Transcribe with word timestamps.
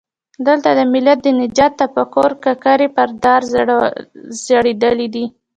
دلته 0.47 0.69
د 0.77 0.81
ملت 0.93 1.17
د 1.23 1.27
نجات 1.41 1.73
تفکر 1.81 2.29
ککرۍ 2.43 2.87
پر 2.95 3.09
دار 3.23 3.41
ځړېدلي 4.43 5.07
دي. 5.15 5.25